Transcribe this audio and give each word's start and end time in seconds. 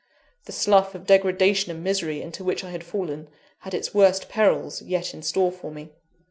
The 0.45 0.51
slough 0.51 0.95
of 0.95 1.05
degradation 1.05 1.71
and 1.71 1.83
misery 1.83 2.23
into 2.23 2.43
which 2.43 2.63
I 2.63 2.71
had 2.71 2.83
fallen, 2.83 3.27
had 3.59 3.75
its 3.75 3.93
worst 3.93 4.29
perils 4.29 4.81
yet 4.81 5.13
in 5.13 5.21
store 5.21 5.51
for 5.51 5.69
me. 5.69 5.91